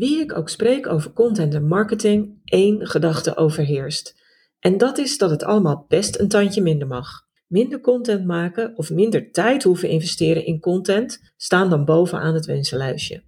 Wie 0.00 0.20
ik 0.20 0.36
ook 0.36 0.48
spreek 0.48 0.86
over 0.86 1.12
content 1.12 1.54
en 1.54 1.66
marketing, 1.66 2.40
één 2.44 2.86
gedachte 2.86 3.36
overheerst. 3.36 4.14
En 4.58 4.78
dat 4.78 4.98
is 4.98 5.18
dat 5.18 5.30
het 5.30 5.44
allemaal 5.44 5.84
best 5.88 6.18
een 6.18 6.28
tandje 6.28 6.62
minder 6.62 6.88
mag. 6.88 7.08
Minder 7.46 7.80
content 7.80 8.26
maken 8.26 8.72
of 8.76 8.90
minder 8.90 9.30
tijd 9.30 9.62
hoeven 9.62 9.88
investeren 9.88 10.44
in 10.44 10.60
content 10.60 11.32
staan 11.36 11.70
dan 11.70 11.84
bovenaan 11.84 12.34
het 12.34 12.46
wensenlijstje. 12.46 13.22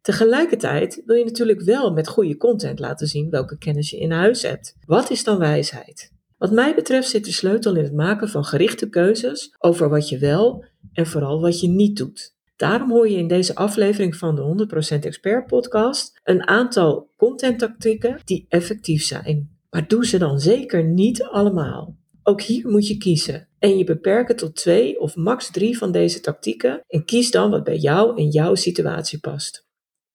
Tegelijkertijd 0.00 1.02
wil 1.04 1.16
je 1.16 1.24
natuurlijk 1.24 1.60
wel 1.60 1.92
met 1.92 2.08
goede 2.08 2.36
content 2.36 2.78
laten 2.78 3.06
zien 3.06 3.30
welke 3.30 3.58
kennis 3.58 3.90
je 3.90 3.98
in 3.98 4.10
huis 4.10 4.42
hebt. 4.42 4.76
Wat 4.86 5.10
is 5.10 5.24
dan 5.24 5.38
wijsheid? 5.38 6.12
Wat 6.38 6.50
mij 6.50 6.74
betreft 6.74 7.08
zit 7.08 7.24
de 7.24 7.32
sleutel 7.32 7.76
in 7.76 7.82
het 7.82 7.94
maken 7.94 8.28
van 8.28 8.44
gerichte 8.44 8.88
keuzes 8.88 9.54
over 9.58 9.88
wat 9.88 10.08
je 10.08 10.18
wel 10.18 10.64
en 10.92 11.06
vooral 11.06 11.40
wat 11.40 11.60
je 11.60 11.68
niet 11.68 11.96
doet. 11.96 12.35
Daarom 12.56 12.90
hoor 12.90 13.08
je 13.08 13.16
in 13.16 13.28
deze 13.28 13.54
aflevering 13.54 14.16
van 14.16 14.34
de 14.34 14.68
100% 14.96 14.98
Expert 15.04 15.46
podcast 15.46 16.20
een 16.24 16.46
aantal 16.46 17.10
contenttactieken 17.16 18.20
die 18.24 18.46
effectief 18.48 19.02
zijn. 19.02 19.50
Maar 19.70 19.88
doe 19.88 20.06
ze 20.06 20.18
dan 20.18 20.40
zeker 20.40 20.84
niet 20.84 21.22
allemaal. 21.22 21.96
Ook 22.22 22.42
hier 22.42 22.68
moet 22.68 22.88
je 22.88 22.96
kiezen 22.96 23.48
en 23.58 23.78
je 23.78 23.84
beperken 23.84 24.36
tot 24.36 24.56
twee 24.56 25.00
of 25.00 25.16
max 25.16 25.50
drie 25.50 25.78
van 25.78 25.92
deze 25.92 26.20
tactieken 26.20 26.80
en 26.88 27.04
kies 27.04 27.30
dan 27.30 27.50
wat 27.50 27.64
bij 27.64 27.76
jou 27.76 28.16
en 28.16 28.28
jouw 28.28 28.54
situatie 28.54 29.18
past. 29.20 29.64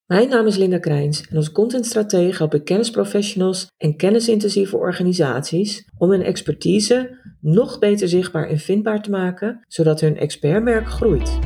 Mijn 0.05 0.29
naam 0.29 0.47
is 0.47 0.57
Linda 0.57 0.77
Krijns 0.77 1.27
en 1.27 1.35
als 1.35 1.51
contentstratege 1.51 2.37
help 2.37 2.53
ik 2.53 2.65
kennisprofessionals 2.65 3.67
en 3.77 3.95
kennisintensieve 3.95 4.77
organisaties 4.77 5.87
om 5.97 6.09
hun 6.09 6.23
expertise 6.23 7.17
nog 7.39 7.79
beter 7.79 8.07
zichtbaar 8.07 8.47
en 8.47 8.59
vindbaar 8.59 9.01
te 9.01 9.09
maken, 9.09 9.65
zodat 9.67 9.99
hun 9.99 10.17
expertmerk 10.17 10.87
groeit. 10.87 11.39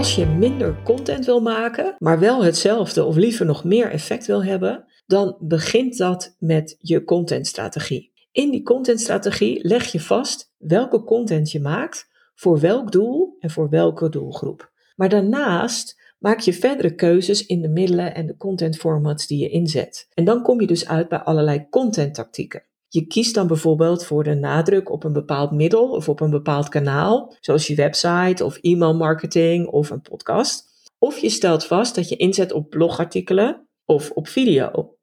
Als 0.00 0.14
je 0.14 0.26
minder 0.26 0.82
content 0.82 1.24
wil 1.24 1.40
maken, 1.40 1.94
maar 1.98 2.18
wel 2.18 2.44
hetzelfde 2.44 3.04
of 3.04 3.16
liever 3.16 3.46
nog 3.46 3.64
meer 3.64 3.90
effect 3.90 4.26
wil 4.26 4.44
hebben, 4.44 4.84
dan 5.06 5.36
begint 5.40 5.96
dat 5.96 6.36
met 6.38 6.76
je 6.78 7.04
contentstrategie. 7.04 8.12
In 8.32 8.50
die 8.50 8.62
contentstrategie 8.62 9.66
leg 9.66 9.92
je 9.92 10.00
vast 10.00 10.52
welke 10.58 11.04
content 11.04 11.50
je 11.50 11.60
maakt, 11.60 12.08
voor 12.34 12.60
welk 12.60 12.92
doel 12.92 13.36
en 13.40 13.50
voor 13.50 13.68
welke 13.68 14.08
doelgroep. 14.08 14.70
Maar 14.96 15.08
daarnaast 15.08 16.14
maak 16.18 16.40
je 16.40 16.52
verdere 16.52 16.94
keuzes 16.94 17.46
in 17.46 17.62
de 17.62 17.68
middelen 17.68 18.14
en 18.14 18.26
de 18.26 18.36
contentformats 18.36 19.26
die 19.26 19.38
je 19.38 19.48
inzet. 19.48 20.08
En 20.14 20.24
dan 20.24 20.42
kom 20.42 20.60
je 20.60 20.66
dus 20.66 20.88
uit 20.88 21.08
bij 21.08 21.18
allerlei 21.18 21.66
contenttactieken. 21.70 22.62
Je 22.92 23.06
kiest 23.06 23.34
dan 23.34 23.46
bijvoorbeeld 23.46 24.04
voor 24.04 24.24
de 24.24 24.34
nadruk 24.34 24.90
op 24.90 25.04
een 25.04 25.12
bepaald 25.12 25.50
middel 25.50 25.90
of 25.90 26.08
op 26.08 26.20
een 26.20 26.30
bepaald 26.30 26.68
kanaal, 26.68 27.34
zoals 27.40 27.66
je 27.66 27.74
website 27.74 28.44
of 28.44 28.58
e-mailmarketing 28.60 29.66
of 29.66 29.90
een 29.90 30.00
podcast. 30.00 30.68
Of 30.98 31.18
je 31.18 31.28
stelt 31.28 31.64
vast 31.64 31.94
dat 31.94 32.08
je 32.08 32.16
inzet 32.16 32.52
op 32.52 32.70
blogartikelen 32.70 33.68
of 33.84 34.10
op 34.10 34.28
video 34.28 34.98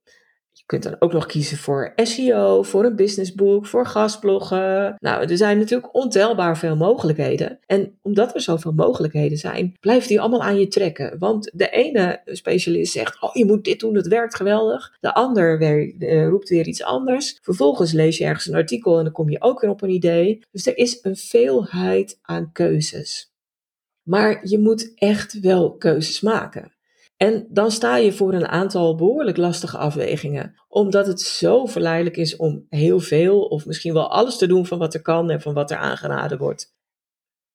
kunt 0.68 0.84
dan 0.84 0.96
ook 1.00 1.14
nog 1.14 1.26
kiezen 1.26 1.58
voor 1.58 1.94
SEO, 1.96 2.64
voor 2.64 2.86
een 2.86 2.96
businessboek, 2.96 3.66
voor 3.66 3.86
gastbloggen. 3.86 4.96
Nou, 5.00 5.26
er 5.26 5.38
zijn 5.38 5.58
natuurlijk 5.58 5.96
ontelbaar 5.96 6.58
veel 6.58 6.76
mogelijkheden. 6.76 7.60
En 7.66 8.00
omdat 8.02 8.34
er 8.34 8.42
zoveel 8.42 8.72
mogelijkheden 8.72 9.38
zijn, 9.38 9.73
blijft 9.80 10.08
die 10.08 10.20
allemaal 10.20 10.44
aan 10.44 10.60
je 10.60 10.68
trekken. 10.68 11.20
Want 11.20 11.52
de 11.54 11.70
ene 11.70 12.22
specialist 12.26 12.92
zegt, 12.92 13.22
oh 13.22 13.34
je 13.34 13.45
moet 13.45 13.64
dit 13.64 13.80
doen, 13.80 13.95
het 13.95 14.08
werkt 14.08 14.36
geweldig. 14.36 14.98
De 15.00 15.14
ander 15.14 15.58
weer, 15.58 15.94
uh, 16.00 16.28
roept 16.28 16.50
weer 16.50 16.68
iets 16.68 16.84
anders. 16.84 17.38
Vervolgens 17.42 17.92
lees 17.92 18.18
je 18.18 18.26
ergens 18.26 18.48
een 18.48 18.56
artikel 18.56 18.98
en 18.98 19.04
dan 19.04 19.14
kom 19.14 19.30
je 19.30 19.42
ook 19.42 19.62
weer 19.62 19.70
op 19.70 19.82
een 19.82 19.90
idee. 19.90 20.40
Dus 20.52 20.68
er 20.68 20.78
is 20.78 21.00
een 21.02 21.16
veelheid 21.16 22.20
aan 22.22 22.52
keuzes. 22.52 23.32
Maar 24.04 24.48
je 24.48 24.60
moet 24.60 24.92
echt 24.95 25.40
wel 25.40 25.76
keuzes 25.76 26.22
maken. 26.22 26.77
En 27.17 27.48
dan 27.50 27.72
sta 27.72 27.98
je 27.98 28.14
voor 28.14 28.33
een 28.33 28.48
aantal 28.48 28.95
behoorlijk 28.95 29.38
lastige 29.38 29.78
afwegingen, 29.78 30.55
omdat 30.67 31.08
het 31.08 31.22
zo 31.22 31.66
verleidelijk 31.66 32.17
is 32.17 32.36
om 32.36 32.66
heel 32.70 33.00
veel 33.00 33.42
of 33.42 33.66
misschien 33.66 33.94
wel 33.94 34.11
alles 34.11 34.38
te 34.38 34.48
doen 34.48 34.66
van 34.66 34.78
wat 34.78 34.94
er 34.94 35.02
kan 35.02 35.30
en 35.30 35.42
van 35.42 35.54
wat 35.54 35.72
er 35.72 35.77
aangeraden 35.77 36.38
wordt. 36.38 36.76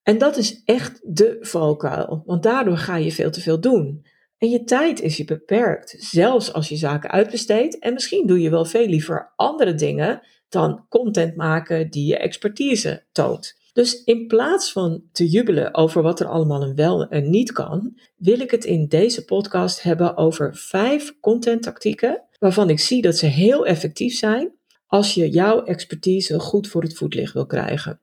En 0.02 0.18
dat 0.18 0.36
is 0.36 0.62
echt 0.64 1.00
de 1.02 1.36
valkuil, 1.40 2.22
want 2.26 2.42
daardoor 2.42 2.76
ga 2.76 2.96
je 2.96 3.12
veel 3.12 3.30
te 3.30 3.40
veel 3.40 3.60
doen. 3.60 4.06
En 4.38 4.50
je 4.50 4.64
tijd 4.64 5.00
is 5.00 5.16
je 5.16 5.24
beperkt, 5.24 5.94
zelfs 5.98 6.52
als 6.52 6.68
je 6.68 6.76
zaken 6.76 7.10
uitbesteedt. 7.10 7.78
En 7.78 7.92
misschien 7.92 8.26
doe 8.26 8.40
je 8.40 8.50
wel 8.50 8.64
veel 8.64 8.86
liever 8.86 9.32
andere 9.36 9.74
dingen 9.74 10.20
dan 10.48 10.86
content 10.88 11.36
maken 11.36 11.90
die 11.90 12.06
je 12.06 12.18
expertise 12.18 13.04
toont. 13.12 13.60
Dus 13.72 14.04
in 14.04 14.26
plaats 14.26 14.72
van 14.72 15.02
te 15.12 15.28
jubelen 15.28 15.74
over 15.74 16.02
wat 16.02 16.20
er 16.20 16.26
allemaal 16.26 16.62
en 16.62 16.74
wel 16.74 17.08
en 17.08 17.30
niet 17.30 17.52
kan, 17.52 17.98
wil 18.16 18.40
ik 18.40 18.50
het 18.50 18.64
in 18.64 18.88
deze 18.88 19.24
podcast 19.24 19.82
hebben 19.82 20.16
over 20.16 20.56
vijf 20.56 21.20
contenttactieken 21.20 22.22
waarvan 22.38 22.70
ik 22.70 22.80
zie 22.80 23.02
dat 23.02 23.16
ze 23.16 23.26
heel 23.26 23.66
effectief 23.66 24.14
zijn 24.14 24.52
als 24.86 25.14
je 25.14 25.30
jouw 25.30 25.64
expertise 25.64 26.40
goed 26.40 26.68
voor 26.68 26.82
het 26.82 26.96
voetlicht 26.96 27.32
wil 27.32 27.46
krijgen. 27.46 28.00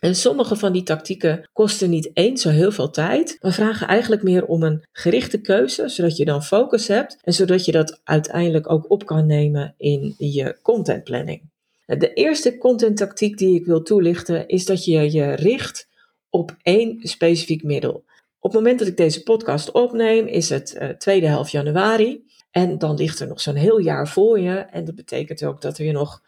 En 0.00 0.14
sommige 0.14 0.56
van 0.56 0.72
die 0.72 0.82
tactieken 0.82 1.48
kosten 1.52 1.90
niet 1.90 2.10
eens 2.12 2.42
zo 2.42 2.48
heel 2.48 2.72
veel 2.72 2.90
tijd, 2.90 3.36
maar 3.40 3.52
vragen 3.52 3.86
eigenlijk 3.86 4.22
meer 4.22 4.46
om 4.46 4.62
een 4.62 4.82
gerichte 4.92 5.40
keuze, 5.40 5.88
zodat 5.88 6.16
je 6.16 6.24
dan 6.24 6.42
focus 6.42 6.88
hebt 6.88 7.18
en 7.22 7.32
zodat 7.32 7.64
je 7.64 7.72
dat 7.72 8.00
uiteindelijk 8.04 8.70
ook 8.70 8.90
op 8.90 9.06
kan 9.06 9.26
nemen 9.26 9.74
in 9.76 10.14
je 10.18 10.58
contentplanning. 10.62 11.54
De 11.86 12.12
eerste 12.12 12.58
contenttactiek 12.58 13.38
die 13.38 13.54
ik 13.54 13.66
wil 13.66 13.82
toelichten 13.82 14.48
is 14.48 14.64
dat 14.64 14.84
je 14.84 15.12
je 15.12 15.34
richt 15.34 15.88
op 16.30 16.56
één 16.62 16.98
specifiek 17.02 17.62
middel. 17.62 18.04
Op 18.38 18.52
het 18.52 18.60
moment 18.60 18.78
dat 18.78 18.88
ik 18.88 18.96
deze 18.96 19.22
podcast 19.22 19.70
opneem 19.70 20.26
is 20.26 20.48
het 20.48 20.74
uh, 20.74 20.88
tweede 20.88 21.26
helft 21.26 21.50
januari 21.50 22.24
en 22.50 22.78
dan 22.78 22.96
ligt 22.96 23.20
er 23.20 23.28
nog 23.28 23.40
zo'n 23.40 23.54
heel 23.54 23.78
jaar 23.78 24.08
voor 24.08 24.40
je 24.40 24.54
en 24.54 24.84
dat 24.84 24.94
betekent 24.94 25.44
ook 25.44 25.60
dat 25.60 25.78
er 25.78 25.92
nog 25.92 26.22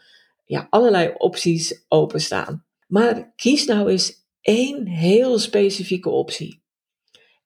ja, 0.45 0.67
allerlei 0.71 1.15
opties 1.17 1.85
openstaan. 1.89 2.65
Maar 2.87 3.33
kies 3.37 3.67
nou 3.67 3.91
eens 3.91 4.13
één 4.41 4.87
heel 4.87 5.39
specifieke 5.39 6.09
optie 6.09 6.63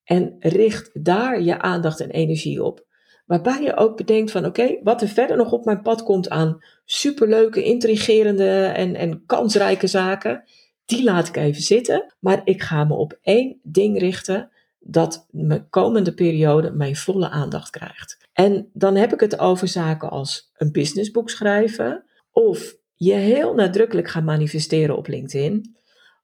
en 0.04 0.36
richt 0.38 1.04
daar 1.04 1.42
je 1.42 1.58
aandacht 1.58 2.00
en 2.00 2.10
energie 2.10 2.62
op. 2.62 2.86
Waarbij 3.24 3.62
je 3.62 3.76
ook 3.76 3.96
bedenkt 3.96 4.30
van 4.30 4.44
oké, 4.44 4.78
wat 4.82 5.02
er 5.02 5.08
verder 5.08 5.36
nog 5.36 5.52
op 5.52 5.64
mijn 5.64 5.82
pad 5.82 6.02
komt 6.02 6.28
aan 6.28 6.58
superleuke, 6.84 7.62
intrigerende 7.62 8.64
en, 8.64 8.94
en 8.94 9.26
kansrijke 9.26 9.86
zaken, 9.86 10.44
die 10.84 11.04
laat 11.04 11.28
ik 11.28 11.36
even 11.36 11.62
zitten. 11.62 12.14
Maar 12.18 12.40
ik 12.44 12.62
ga 12.62 12.84
me 12.84 12.94
op 12.94 13.18
één 13.22 13.60
ding 13.62 13.98
richten 13.98 14.50
dat 14.78 15.26
mijn 15.30 15.68
komende 15.68 16.14
periode 16.14 16.70
mijn 16.70 16.96
volle 16.96 17.28
aandacht 17.28 17.70
krijgt. 17.70 18.28
En 18.32 18.70
dan 18.72 18.96
heb 18.96 19.12
ik 19.12 19.20
het 19.20 19.38
over 19.38 19.68
zaken 19.68 20.10
als 20.10 20.50
een 20.56 20.72
businessboek 20.72 21.30
schrijven 21.30 22.04
of 22.30 22.74
je 22.94 23.12
heel 23.12 23.54
nadrukkelijk 23.54 24.08
gaan 24.08 24.24
manifesteren 24.24 24.96
op 24.96 25.06
LinkedIn 25.06 25.76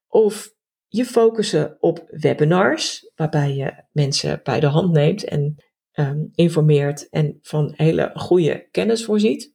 of 0.09 0.53
je 0.88 1.04
focussen 1.04 1.76
op 1.80 2.06
webinars, 2.10 3.10
waarbij 3.16 3.54
je 3.54 3.84
mensen 3.92 4.41
bij 4.42 4.60
de 4.60 4.66
hand 4.66 4.92
neemt 4.92 5.25
en 5.25 5.56
Ehm, 5.98 6.25
informeert 6.34 7.09
en 7.09 7.38
van 7.42 7.72
hele 7.76 8.10
goede 8.14 8.69
kennis 8.70 9.04
voorziet. 9.04 9.54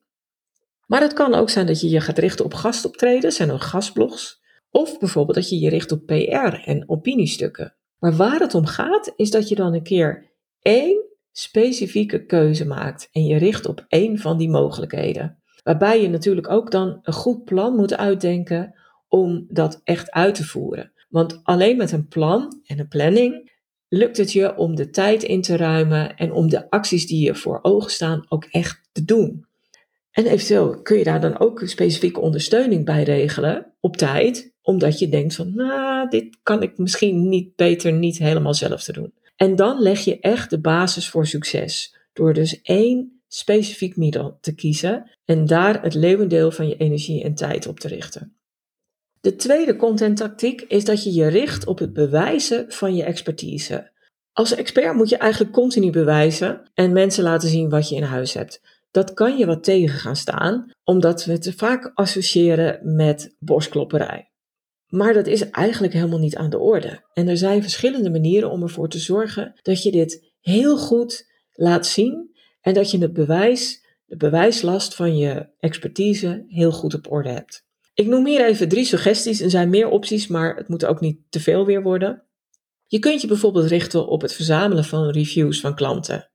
Maar 0.85 1.01
het 1.01 1.13
kan 1.13 1.33
ook 1.33 1.49
zijn 1.49 1.65
dat 1.65 1.81
je 1.81 1.89
je 1.89 2.01
gaat 2.01 2.17
richten 2.17 2.45
op 2.45 2.53
gastoptredens 2.53 3.39
en 3.39 3.59
gastblogs. 3.59 4.41
Of 4.69 4.99
bijvoorbeeld 4.99 5.35
dat 5.35 5.49
je 5.49 5.59
je 5.59 5.69
richt 5.69 5.91
op 5.91 6.05
PR 6.05 6.53
en 6.65 6.89
opiniestukken. 6.89 7.75
Maar 7.99 8.15
waar 8.15 8.39
het 8.39 8.55
om 8.55 8.65
gaat, 8.65 9.13
is 9.15 9.31
dat 9.31 9.49
je 9.49 9.55
dan 9.55 9.73
een 9.73 9.83
keer 9.83 10.31
één 10.59 11.05
specifieke 11.31 12.25
keuze 12.25 12.65
maakt 12.65 13.09
en 13.11 13.25
je 13.25 13.37
richt 13.37 13.65
op 13.65 13.85
één 13.87 14.17
van 14.17 14.37
die 14.37 14.49
mogelijkheden. 14.49 15.43
Waarbij 15.63 16.01
je 16.01 16.09
natuurlijk 16.09 16.49
ook 16.49 16.71
dan 16.71 16.99
een 17.01 17.13
goed 17.13 17.43
plan 17.43 17.75
moet 17.75 17.97
uitdenken 17.97 18.75
om 19.07 19.45
dat 19.49 19.81
echt 19.83 20.11
uit 20.11 20.35
te 20.35 20.43
voeren. 20.45 20.91
Want 21.09 21.39
alleen 21.43 21.77
met 21.77 21.91
een 21.91 22.07
plan 22.07 22.61
en 22.65 22.79
een 22.79 22.87
planning 22.87 23.51
lukt 23.93 24.17
het 24.17 24.31
je 24.31 24.55
om 24.55 24.75
de 24.75 24.89
tijd 24.89 25.23
in 25.23 25.41
te 25.41 25.57
ruimen 25.57 26.15
en 26.15 26.31
om 26.31 26.49
de 26.49 26.69
acties 26.69 27.07
die 27.07 27.25
je 27.25 27.35
voor 27.35 27.59
ogen 27.61 27.91
staan 27.91 28.25
ook 28.29 28.45
echt 28.45 28.81
te 28.91 29.05
doen. 29.05 29.45
En 30.11 30.25
eventueel 30.25 30.81
kun 30.81 30.97
je 30.97 31.03
daar 31.03 31.21
dan 31.21 31.39
ook 31.39 31.61
specifieke 31.65 32.19
ondersteuning 32.19 32.85
bij 32.85 33.03
regelen 33.03 33.73
op 33.79 33.97
tijd, 33.97 34.53
omdat 34.61 34.99
je 34.99 35.09
denkt 35.09 35.35
van, 35.35 35.55
nou, 35.55 36.09
dit 36.09 36.37
kan 36.43 36.61
ik 36.61 36.77
misschien 36.77 37.29
niet 37.29 37.55
beter 37.55 37.93
niet 37.93 38.17
helemaal 38.17 38.53
zelf 38.53 38.83
te 38.83 38.93
doen. 38.93 39.13
En 39.35 39.55
dan 39.55 39.81
leg 39.81 39.99
je 39.99 40.19
echt 40.19 40.49
de 40.49 40.59
basis 40.59 41.09
voor 41.09 41.27
succes, 41.27 41.95
door 42.13 42.33
dus 42.33 42.61
één 42.61 43.21
specifiek 43.27 43.97
middel 43.97 44.37
te 44.41 44.55
kiezen 44.55 45.11
en 45.25 45.45
daar 45.45 45.83
het 45.83 45.93
leeuwendeel 45.93 46.51
van 46.51 46.67
je 46.67 46.77
energie 46.77 47.23
en 47.23 47.33
tijd 47.33 47.67
op 47.67 47.79
te 47.79 47.87
richten. 47.87 48.35
De 49.23 49.35
tweede 49.35 49.75
contenttactiek 49.75 50.61
is 50.61 50.85
dat 50.85 51.03
je 51.03 51.13
je 51.13 51.27
richt 51.27 51.65
op 51.65 51.79
het 51.79 51.93
bewijzen 51.93 52.65
van 52.71 52.95
je 52.95 53.03
expertise. 53.03 53.91
Als 54.31 54.55
expert 54.55 54.95
moet 54.95 55.09
je 55.09 55.17
eigenlijk 55.17 55.53
continu 55.53 55.89
bewijzen 55.89 56.71
en 56.73 56.93
mensen 56.93 57.23
laten 57.23 57.49
zien 57.49 57.69
wat 57.69 57.89
je 57.89 57.95
in 57.95 58.03
huis 58.03 58.33
hebt. 58.33 58.61
dat 58.91 59.13
kan 59.13 59.37
je 59.37 59.45
wat 59.45 59.63
tegen 59.63 59.99
gaan 59.99 60.15
staan, 60.15 60.71
omdat 60.83 61.25
we 61.25 61.31
het 61.31 61.53
vaak 61.55 61.91
associëren 61.93 62.95
met 62.95 63.35
borstklopperij. 63.39 64.31
Maar 64.87 65.13
dat 65.13 65.27
is 65.27 65.49
eigenlijk 65.49 65.93
helemaal 65.93 66.19
niet 66.19 66.35
aan 66.35 66.49
de 66.49 66.59
orde. 66.59 67.03
En 67.13 67.27
er 67.27 67.37
zijn 67.37 67.61
verschillende 67.61 68.09
manieren 68.09 68.51
om 68.51 68.61
ervoor 68.61 68.89
te 68.89 68.99
zorgen 68.99 69.59
dat 69.61 69.83
je 69.83 69.91
dit 69.91 70.33
heel 70.39 70.77
goed 70.77 71.29
laat 71.51 71.85
zien 71.85 72.35
en 72.61 72.73
dat 72.73 72.91
je 72.91 72.97
het 72.97 73.13
bewijs, 73.13 73.85
de 74.05 74.17
bewijslast 74.17 74.95
van 74.95 75.17
je 75.17 75.47
expertise 75.59 76.45
heel 76.47 76.71
goed 76.71 76.93
op 76.93 77.11
orde 77.11 77.29
hebt. 77.29 77.62
Ik 77.93 78.07
noem 78.07 78.25
hier 78.25 78.45
even 78.45 78.69
drie 78.69 78.85
suggesties. 78.85 79.41
Er 79.41 79.49
zijn 79.49 79.69
meer 79.69 79.89
opties, 79.89 80.27
maar 80.27 80.55
het 80.55 80.67
moet 80.67 80.85
ook 80.85 80.99
niet 80.99 81.19
te 81.29 81.39
veel 81.39 81.65
weer 81.65 81.81
worden. 81.81 82.23
Je 82.87 82.99
kunt 82.99 83.21
je 83.21 83.27
bijvoorbeeld 83.27 83.67
richten 83.67 84.07
op 84.07 84.21
het 84.21 84.33
verzamelen 84.33 84.83
van 84.83 85.09
reviews 85.09 85.59
van 85.59 85.75
klanten. 85.75 86.31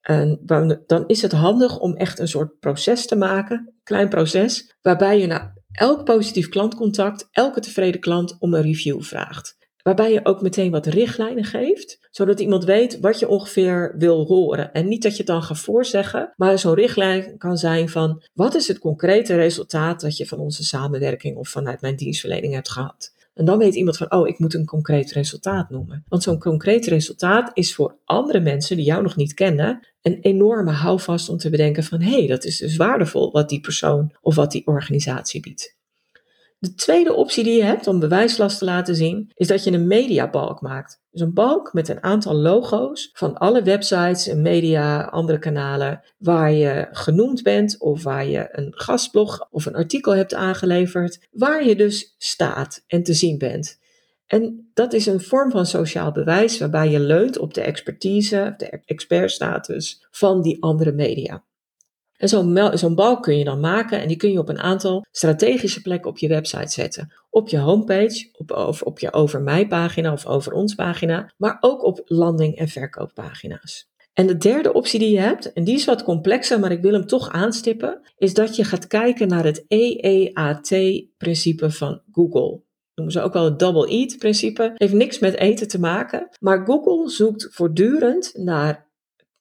En 0.00 0.40
dan 0.86 1.04
is 1.06 1.22
het 1.22 1.32
handig 1.32 1.78
om 1.78 1.96
echt 1.96 2.18
een 2.18 2.28
soort 2.28 2.58
proces 2.58 3.06
te 3.06 3.16
maken, 3.16 3.74
klein 3.82 4.08
proces, 4.08 4.76
waarbij 4.82 5.20
je 5.20 5.26
na 5.26 5.54
elk 5.72 6.04
positief 6.04 6.48
klantcontact, 6.48 7.28
elke 7.30 7.60
tevreden 7.60 8.00
klant 8.00 8.36
om 8.38 8.54
een 8.54 8.62
review 8.62 9.02
vraagt. 9.02 9.57
Waarbij 9.88 10.12
je 10.12 10.24
ook 10.24 10.42
meteen 10.42 10.70
wat 10.70 10.86
richtlijnen 10.86 11.44
geeft, 11.44 12.08
zodat 12.10 12.40
iemand 12.40 12.64
weet 12.64 13.00
wat 13.00 13.18
je 13.18 13.28
ongeveer 13.28 13.94
wil 13.98 14.24
horen. 14.26 14.72
En 14.72 14.88
niet 14.88 15.02
dat 15.02 15.12
je 15.12 15.18
het 15.18 15.26
dan 15.26 15.42
gaat 15.42 15.58
voorzeggen, 15.58 16.32
maar 16.36 16.58
zo'n 16.58 16.74
richtlijn 16.74 17.38
kan 17.38 17.56
zijn 17.56 17.88
van 17.88 18.22
wat 18.34 18.54
is 18.54 18.68
het 18.68 18.78
concrete 18.78 19.34
resultaat 19.34 20.00
dat 20.00 20.16
je 20.16 20.26
van 20.26 20.38
onze 20.38 20.64
samenwerking 20.64 21.36
of 21.36 21.48
vanuit 21.48 21.80
mijn 21.80 21.96
dienstverlening 21.96 22.54
hebt 22.54 22.70
gehad. 22.70 23.14
En 23.34 23.44
dan 23.44 23.58
weet 23.58 23.74
iemand 23.74 23.96
van, 23.96 24.12
oh, 24.12 24.28
ik 24.28 24.38
moet 24.38 24.54
een 24.54 24.64
concreet 24.64 25.12
resultaat 25.12 25.70
noemen. 25.70 26.04
Want 26.08 26.22
zo'n 26.22 26.38
concreet 26.38 26.86
resultaat 26.86 27.50
is 27.54 27.74
voor 27.74 27.96
andere 28.04 28.40
mensen 28.40 28.76
die 28.76 28.84
jou 28.84 29.02
nog 29.02 29.16
niet 29.16 29.34
kennen 29.34 29.86
een 30.02 30.18
enorme 30.20 30.72
houvast 30.72 31.28
om 31.28 31.36
te 31.36 31.50
bedenken 31.50 31.84
van, 31.84 32.00
hé, 32.00 32.18
hey, 32.18 32.26
dat 32.26 32.44
is 32.44 32.58
dus 32.58 32.76
waardevol 32.76 33.30
wat 33.32 33.48
die 33.48 33.60
persoon 33.60 34.14
of 34.20 34.34
wat 34.34 34.52
die 34.52 34.66
organisatie 34.66 35.40
biedt. 35.40 35.77
De 36.60 36.74
tweede 36.74 37.12
optie 37.12 37.44
die 37.44 37.56
je 37.56 37.62
hebt 37.62 37.86
om 37.86 37.98
bewijslast 37.98 38.58
te 38.58 38.64
laten 38.64 38.96
zien, 38.96 39.30
is 39.34 39.46
dat 39.46 39.64
je 39.64 39.72
een 39.72 39.86
mediabalk 39.86 40.60
maakt. 40.60 41.00
Dus 41.10 41.20
een 41.20 41.34
balk 41.34 41.72
met 41.72 41.88
een 41.88 42.02
aantal 42.02 42.34
logo's 42.34 43.10
van 43.12 43.36
alle 43.36 43.62
websites 43.62 44.28
en 44.28 44.42
media, 44.42 45.02
andere 45.02 45.38
kanalen, 45.38 46.00
waar 46.18 46.52
je 46.52 46.88
genoemd 46.90 47.42
bent 47.42 47.80
of 47.80 48.02
waar 48.02 48.26
je 48.26 48.48
een 48.52 48.72
gastblog 48.76 49.48
of 49.50 49.66
een 49.66 49.74
artikel 49.74 50.14
hebt 50.14 50.34
aangeleverd, 50.34 51.28
waar 51.30 51.66
je 51.66 51.76
dus 51.76 52.14
staat 52.18 52.84
en 52.86 53.02
te 53.02 53.14
zien 53.14 53.38
bent. 53.38 53.78
En 54.26 54.70
dat 54.74 54.92
is 54.92 55.06
een 55.06 55.20
vorm 55.20 55.50
van 55.50 55.66
sociaal 55.66 56.12
bewijs 56.12 56.58
waarbij 56.58 56.90
je 56.90 57.00
leunt 57.00 57.38
op 57.38 57.54
de 57.54 57.60
expertise, 57.60 58.54
de 58.56 58.82
expertstatus 58.84 60.06
van 60.10 60.42
die 60.42 60.62
andere 60.62 60.92
media. 60.92 61.44
En 62.18 62.28
zo'n 62.78 62.94
balk 62.94 63.22
kun 63.22 63.38
je 63.38 63.44
dan 63.44 63.60
maken 63.60 64.00
en 64.00 64.08
die 64.08 64.16
kun 64.16 64.32
je 64.32 64.38
op 64.38 64.48
een 64.48 64.58
aantal 64.58 65.04
strategische 65.10 65.82
plekken 65.82 66.10
op 66.10 66.18
je 66.18 66.28
website 66.28 66.72
zetten. 66.72 67.12
Op 67.30 67.48
je 67.48 67.58
homepage, 67.58 68.28
op, 68.32 68.50
of 68.50 68.82
op 68.82 68.98
je 68.98 69.12
over 69.12 69.42
mij 69.42 69.66
pagina 69.66 70.12
of 70.12 70.26
over 70.26 70.52
ons 70.52 70.74
pagina, 70.74 71.32
maar 71.36 71.56
ook 71.60 71.84
op 71.84 72.00
landing- 72.04 72.56
en 72.56 72.68
verkooppagina's. 72.68 73.88
En 74.12 74.26
de 74.26 74.36
derde 74.36 74.72
optie 74.72 74.98
die 74.98 75.10
je 75.10 75.20
hebt, 75.20 75.52
en 75.52 75.64
die 75.64 75.74
is 75.74 75.84
wat 75.84 76.02
complexer, 76.02 76.60
maar 76.60 76.72
ik 76.72 76.82
wil 76.82 76.92
hem 76.92 77.06
toch 77.06 77.30
aanstippen, 77.30 78.00
is 78.16 78.34
dat 78.34 78.56
je 78.56 78.64
gaat 78.64 78.86
kijken 78.86 79.28
naar 79.28 79.44
het 79.44 79.64
EEAT-principe 79.68 81.70
van 81.70 82.02
Google. 82.12 82.62
Noemen 82.94 83.14
ze 83.14 83.22
ook 83.22 83.32
wel 83.32 83.44
het 83.44 83.58
double 83.58 83.88
eat-principe. 83.88 84.72
Heeft 84.74 84.92
niks 84.92 85.18
met 85.18 85.36
eten 85.36 85.68
te 85.68 85.80
maken, 85.80 86.28
maar 86.40 86.66
Google 86.66 87.10
zoekt 87.10 87.48
voortdurend 87.50 88.30
naar 88.34 88.90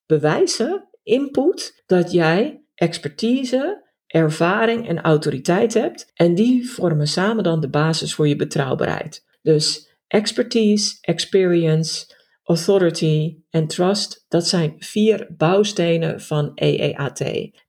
bewijzen, 0.05 0.87
input, 1.03 1.83
dat 1.85 2.11
jij 2.11 2.61
expertise, 2.77 3.85
ervaring 4.07 4.87
en 4.87 5.01
autoriteit 5.01 5.73
hebt. 5.73 6.11
En 6.13 6.35
die 6.35 6.69
vormen 6.69 7.07
samen 7.07 7.43
dan 7.43 7.59
de 7.59 7.69
basis 7.69 8.13
voor 8.13 8.27
je 8.27 8.35
betrouwbaarheid. 8.35 9.25
Dus 9.41 9.95
expertise, 10.07 10.97
experience, 11.01 12.15
authority 12.43 13.37
en 13.49 13.67
trust, 13.67 14.25
dat 14.27 14.47
zijn 14.47 14.75
vier 14.77 15.27
bouwstenen 15.37 16.21
van 16.21 16.51
EEAT. 16.55 17.19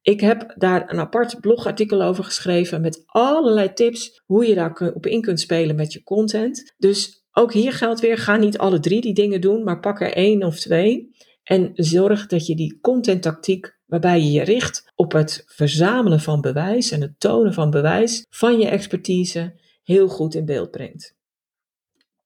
Ik 0.03 0.21
heb 0.21 0.55
daar 0.57 0.91
een 0.91 0.99
apart 0.99 1.41
blogartikel 1.41 2.03
over 2.03 2.25
geschreven 2.25 2.81
met 2.81 3.03
allerlei 3.07 3.73
tips 3.73 4.23
hoe 4.25 4.47
je 4.47 4.55
daar 4.55 4.93
op 4.95 5.07
in 5.07 5.21
kunt 5.21 5.41
spelen 5.41 5.77
met 5.77 5.93
je 5.93 6.03
content. 6.03 6.75
Dus 6.77 7.25
ook 7.33 7.53
hier 7.53 7.73
geldt 7.73 8.01
weer, 8.01 8.19
ga 8.19 8.37
niet 8.37 8.59
alle 8.59 8.81
drie 8.81 9.01
die 9.01 9.15
dingen 9.15 9.41
doen, 9.41 9.65
maar 9.65 9.81
pak 9.81 10.01
er 10.01 10.13
één 10.13 10.43
of 10.43 10.59
twee. 10.59 11.17
En 11.43 11.71
zorg 11.75 12.27
dat 12.27 12.47
je 12.47 12.55
die 12.55 12.79
contenttactiek 12.81 13.78
waarbij 13.89 14.21
je 14.21 14.31
je 14.31 14.43
richt 14.43 14.93
op 14.95 15.13
het 15.13 15.43
verzamelen 15.47 16.21
van 16.21 16.41
bewijs 16.41 16.91
en 16.91 17.01
het 17.01 17.21
tonen 17.21 17.55
van 17.55 17.71
bewijs 17.71 18.27
van 18.31 18.59
je 18.59 18.69
expertise 18.69 19.61
heel 19.83 20.09
goed 20.09 20.35
in 20.35 20.45
beeld 20.45 20.71
brengt. 20.71 21.17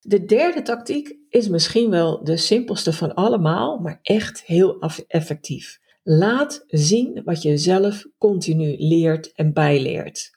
De 0.00 0.24
derde 0.24 0.62
tactiek 0.62 1.16
is 1.28 1.48
misschien 1.48 1.90
wel 1.90 2.24
de 2.24 2.36
simpelste 2.36 2.92
van 2.92 3.14
allemaal, 3.14 3.78
maar 3.78 3.98
echt 4.02 4.42
heel 4.44 4.80
effectief. 5.06 5.78
Laat 6.02 6.64
zien 6.66 7.22
wat 7.24 7.42
je 7.42 7.56
zelf 7.56 8.06
continu 8.18 8.74
leert 8.78 9.32
en 9.32 9.52
bijleert. 9.52 10.30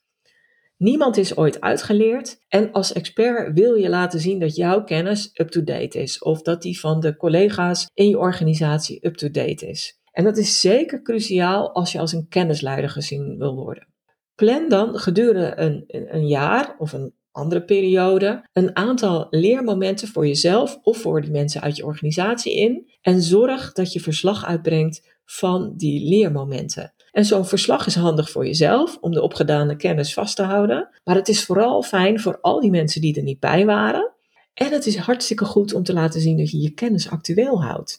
Niemand 0.78 1.18
is 1.18 1.38
ooit 1.38 1.62
uitgeleerd 1.62 2.40
en 2.48 2.72
als 2.72 2.94
expert 2.94 3.54
wil 3.54 3.74
je 3.74 3.90
laten 3.90 4.20
zien 4.20 4.40
dat 4.40 4.56
jouw 4.56 4.84
kennis 4.84 5.30
up-to-date 5.34 6.02
is 6.02 6.20
of 6.20 6.42
dat 6.42 6.62
die 6.62 6.80
van 6.80 7.00
de 7.00 7.16
collega's 7.16 7.90
in 7.94 8.10
je 8.10 8.18
organisatie 8.18 9.06
up-to-date 9.06 9.68
is. 9.68 10.00
En 10.16 10.24
dat 10.24 10.38
is 10.38 10.60
zeker 10.60 11.02
cruciaal 11.02 11.74
als 11.74 11.92
je 11.92 12.00
als 12.00 12.14
een 12.14 12.28
kennisleider 12.28 12.90
gezien 12.90 13.38
wil 13.38 13.56
worden. 13.56 13.88
Plan 14.36 14.70
dan 14.70 14.98
gedurende 14.98 15.54
een, 15.56 15.84
een 15.88 16.28
jaar 16.28 16.76
of 16.78 16.94
een 16.94 17.14
andere 17.32 17.64
periode 17.64 18.46
een 18.54 18.76
aantal 18.76 19.28
leermomenten 19.30 20.08
voor 20.08 20.28
jezelf 20.28 20.80
of 20.84 20.98
voor 20.98 21.22
de 21.22 21.32
mensen 21.32 21.62
uit 21.62 21.76
je 21.76 21.86
organisatie 21.86 22.56
in 22.56 22.92
en 23.02 23.22
zorg 23.22 23.74
dat 23.74 23.94
je 23.94 24.00
verslag 24.00 24.46
uitbrengt 24.46 25.20
van 25.26 25.74
die 25.78 26.10
leermomenten. 26.10 26.94
En 27.12 27.26
zo'n 27.26 27.46
verslag 27.46 27.86
is 27.86 27.96
handig 27.96 28.30
voor 28.30 28.46
jezelf 28.46 28.98
om 29.02 29.12
de 29.12 29.22
opgedane 29.22 29.76
kennis 29.76 30.14
vast 30.14 30.36
te 30.36 30.44
houden, 30.44 30.90
maar 31.04 31.16
het 31.16 31.28
is 31.28 31.46
vooral 31.46 31.84
fijn 31.84 32.20
voor 32.20 32.40
al 32.42 32.60
die 32.60 32.72
mensen 32.72 33.02
die 33.02 33.16
er 33.16 33.24
niet 33.24 33.40
bij 33.40 33.66
waren. 33.66 34.14
En 34.54 34.72
het 34.72 34.86
is 34.86 34.98
hartstikke 34.98 35.46
goed 35.46 35.74
om 35.74 35.84
te 35.84 35.94
laten 35.94 36.22
zien 36.22 36.38
dat 36.38 36.52
je 36.52 36.60
je 36.60 36.74
kennis 36.74 37.10
actueel 37.10 37.64
houdt. 37.64 37.98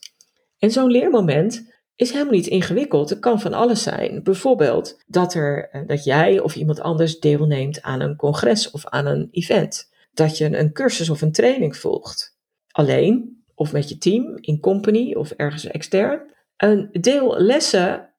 En 0.58 0.70
zo'n 0.70 0.90
leermoment 0.90 1.74
is 1.96 2.10
helemaal 2.10 2.32
niet 2.32 2.46
ingewikkeld. 2.46 3.10
Het 3.10 3.18
kan 3.18 3.40
van 3.40 3.52
alles 3.52 3.82
zijn. 3.82 4.22
Bijvoorbeeld 4.22 5.02
dat, 5.06 5.34
er, 5.34 5.68
eh, 5.70 5.80
dat 5.86 6.04
jij 6.04 6.40
of 6.40 6.56
iemand 6.56 6.80
anders 6.80 7.20
deelneemt 7.20 7.82
aan 7.82 8.00
een 8.00 8.16
congres 8.16 8.70
of 8.70 8.86
aan 8.86 9.06
een 9.06 9.28
event. 9.30 9.90
Dat 10.12 10.38
je 10.38 10.58
een 10.58 10.72
cursus 10.72 11.10
of 11.10 11.22
een 11.22 11.32
training 11.32 11.76
volgt. 11.76 12.36
Alleen 12.70 13.44
of 13.54 13.72
met 13.72 13.88
je 13.88 13.98
team, 13.98 14.36
in 14.40 14.60
company 14.60 15.14
of 15.14 15.30
ergens 15.30 15.64
extern. 15.64 16.20
Een 16.56 16.88
deel 16.92 17.38
lessen 17.38 18.10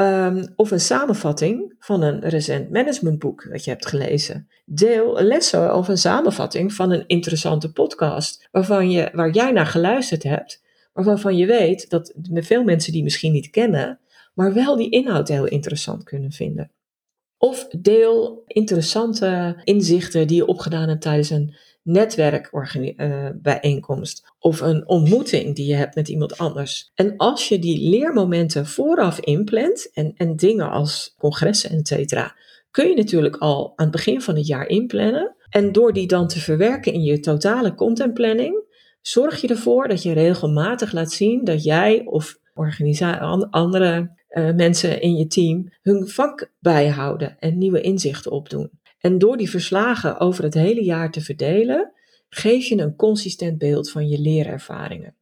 um, 0.00 0.52
of 0.56 0.70
een 0.70 0.80
samenvatting 0.80 1.74
van 1.78 2.02
een 2.02 2.20
recent 2.20 2.70
managementboek 2.70 3.48
dat 3.50 3.64
je 3.64 3.70
hebt 3.70 3.86
gelezen. 3.86 4.48
Deel 4.64 5.22
lessen 5.22 5.74
of 5.74 5.88
een 5.88 5.98
samenvatting 5.98 6.72
van 6.72 6.90
een 6.90 7.04
interessante 7.06 7.72
podcast 7.72 8.48
waarvan 8.50 8.90
je, 8.90 9.10
waar 9.12 9.30
jij 9.30 9.52
naar 9.52 9.66
geluisterd 9.66 10.22
hebt 10.22 10.62
waarvan 11.02 11.36
je 11.36 11.46
weet 11.46 11.90
dat 11.90 12.14
veel 12.24 12.64
mensen 12.64 12.92
die 12.92 13.02
misschien 13.02 13.32
niet 13.32 13.50
kennen, 13.50 14.00
maar 14.34 14.52
wel 14.52 14.76
die 14.76 14.90
inhoud 14.90 15.28
heel 15.28 15.46
interessant 15.46 16.02
kunnen 16.02 16.32
vinden. 16.32 16.72
Of 17.38 17.68
deel 17.78 18.42
interessante 18.46 19.60
inzichten 19.64 20.26
die 20.26 20.36
je 20.36 20.46
opgedaan 20.46 20.88
hebt 20.88 21.02
tijdens 21.02 21.30
een 21.30 21.54
netwerkbijeenkomst 21.82 24.22
uh, 24.24 24.30
of 24.38 24.60
een 24.60 24.88
ontmoeting 24.88 25.54
die 25.54 25.66
je 25.66 25.74
hebt 25.74 25.94
met 25.94 26.08
iemand 26.08 26.38
anders. 26.38 26.90
En 26.94 27.16
als 27.16 27.48
je 27.48 27.58
die 27.58 27.88
leermomenten 27.88 28.66
vooraf 28.66 29.20
inplant 29.20 29.90
en, 29.92 30.12
en 30.16 30.36
dingen 30.36 30.70
als 30.70 31.14
congressen, 31.18 31.70
et 31.70 31.88
cetera, 31.88 32.36
kun 32.70 32.88
je 32.88 32.94
natuurlijk 32.94 33.36
al 33.36 33.72
aan 33.76 33.86
het 33.86 33.90
begin 33.90 34.20
van 34.20 34.36
het 34.36 34.46
jaar 34.46 34.68
inplannen. 34.68 35.36
En 35.48 35.72
door 35.72 35.92
die 35.92 36.06
dan 36.06 36.28
te 36.28 36.40
verwerken 36.40 36.92
in 36.92 37.02
je 37.02 37.20
totale 37.20 37.74
contentplanning, 37.74 38.62
zorg 39.06 39.40
je 39.40 39.48
ervoor 39.48 39.88
dat 39.88 40.02
je 40.02 40.12
regelmatig 40.12 40.92
laat 40.92 41.12
zien 41.12 41.44
dat 41.44 41.64
jij 41.64 42.02
of 42.04 42.38
andere 43.50 44.10
uh, 44.30 44.54
mensen 44.54 45.00
in 45.00 45.16
je 45.16 45.26
team 45.26 45.72
hun 45.82 46.08
vak 46.08 46.50
bijhouden 46.58 47.36
en 47.38 47.58
nieuwe 47.58 47.80
inzichten 47.80 48.30
opdoen. 48.30 48.70
En 48.98 49.18
door 49.18 49.36
die 49.36 49.50
verslagen 49.50 50.20
over 50.20 50.44
het 50.44 50.54
hele 50.54 50.84
jaar 50.84 51.10
te 51.10 51.20
verdelen, 51.20 51.92
geef 52.28 52.66
je 52.66 52.78
een 52.78 52.96
consistent 52.96 53.58
beeld 53.58 53.90
van 53.90 54.08
je 54.08 54.18
leerervaringen. 54.18 55.14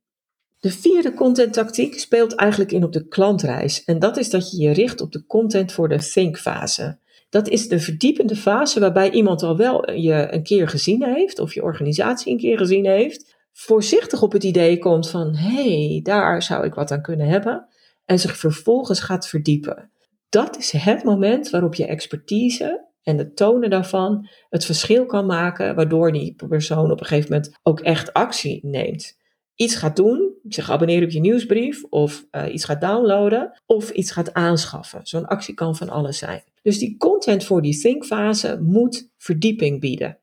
De 0.60 0.70
vierde 0.70 1.14
contenttactiek 1.14 1.98
speelt 1.98 2.34
eigenlijk 2.34 2.72
in 2.72 2.84
op 2.84 2.92
de 2.92 3.08
klantreis. 3.08 3.84
En 3.84 3.98
dat 3.98 4.16
is 4.16 4.30
dat 4.30 4.50
je 4.50 4.60
je 4.60 4.70
richt 4.70 5.00
op 5.00 5.12
de 5.12 5.26
content 5.26 5.72
voor 5.72 5.88
de 5.88 6.10
think-fase. 6.12 6.98
Dat 7.30 7.48
is 7.48 7.68
de 7.68 7.80
verdiepende 7.80 8.36
fase 8.36 8.80
waarbij 8.80 9.10
iemand 9.10 9.42
al 9.42 9.56
wel 9.56 9.90
je 9.90 10.28
een 10.30 10.42
keer 10.42 10.68
gezien 10.68 11.04
heeft, 11.04 11.38
of 11.38 11.54
je 11.54 11.62
organisatie 11.62 12.32
een 12.32 12.38
keer 12.38 12.58
gezien 12.58 12.86
heeft, 12.86 13.31
voorzichtig 13.52 14.22
op 14.22 14.32
het 14.32 14.44
idee 14.44 14.78
komt 14.78 15.10
van 15.10 15.36
hé, 15.36 15.88
hey, 15.88 16.00
daar 16.02 16.42
zou 16.42 16.64
ik 16.64 16.74
wat 16.74 16.90
aan 16.90 17.02
kunnen 17.02 17.26
hebben. 17.26 17.66
En 18.04 18.18
zich 18.18 18.36
vervolgens 18.36 19.00
gaat 19.00 19.28
verdiepen. 19.28 19.90
dat 20.28 20.56
is 20.56 20.72
het 20.72 21.04
moment 21.04 21.50
waarop 21.50 21.74
je 21.74 21.86
expertise 21.86 22.90
en 23.02 23.18
het 23.18 23.36
tonen 23.36 23.70
daarvan 23.70 24.28
het 24.48 24.64
verschil 24.64 25.06
kan 25.06 25.26
maken, 25.26 25.74
waardoor 25.74 26.12
die 26.12 26.34
persoon 26.48 26.90
op 26.90 27.00
een 27.00 27.06
gegeven 27.06 27.30
moment 27.30 27.58
ook 27.62 27.80
echt 27.80 28.12
actie 28.12 28.66
neemt. 28.66 29.20
Iets 29.54 29.74
gaat 29.74 29.96
doen, 29.96 30.34
zich 30.48 30.70
abonneren 30.70 31.04
op 31.04 31.10
je 31.10 31.20
nieuwsbrief 31.20 31.84
of 31.84 32.26
uh, 32.30 32.54
iets 32.54 32.64
gaat 32.64 32.80
downloaden 32.80 33.62
of 33.66 33.90
iets 33.90 34.10
gaat 34.10 34.34
aanschaffen. 34.34 35.00
Zo'n 35.02 35.26
actie 35.26 35.54
kan 35.54 35.76
van 35.76 35.88
alles 35.88 36.18
zijn. 36.18 36.42
Dus 36.62 36.78
die 36.78 36.96
content 36.96 37.44
voor 37.44 37.62
die 37.62 37.80
thinkfase 37.80 38.60
moet 38.62 39.10
verdieping 39.16 39.80
bieden. 39.80 40.18